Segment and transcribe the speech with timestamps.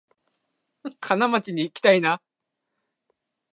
[0.99, 2.23] 金町にいきたいな